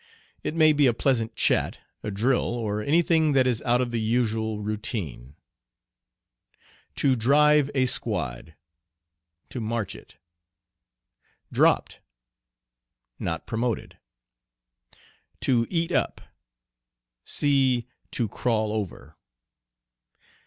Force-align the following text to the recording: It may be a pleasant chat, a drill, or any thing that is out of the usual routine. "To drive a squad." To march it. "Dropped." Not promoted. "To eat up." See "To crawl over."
It 0.41 0.55
may 0.55 0.73
be 0.73 0.87
a 0.87 0.95
pleasant 0.95 1.35
chat, 1.35 1.77
a 2.01 2.09
drill, 2.09 2.41
or 2.43 2.81
any 2.81 3.03
thing 3.03 3.33
that 3.33 3.45
is 3.45 3.61
out 3.61 3.81
of 3.81 3.91
the 3.91 4.01
usual 4.01 4.57
routine. 4.59 5.35
"To 6.95 7.15
drive 7.15 7.69
a 7.75 7.85
squad." 7.85 8.55
To 9.49 9.61
march 9.61 9.93
it. 9.95 10.17
"Dropped." 11.53 11.99
Not 13.19 13.45
promoted. 13.45 13.99
"To 15.41 15.67
eat 15.69 15.91
up." 15.91 16.19
See 17.23 17.87
"To 18.13 18.27
crawl 18.27 18.71
over." 18.71 19.17